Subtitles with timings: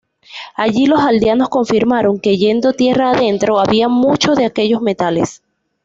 [0.55, 5.43] Allí los aldeanos confirmaron que yendo tierra adentro, había muchos de aquellos metales.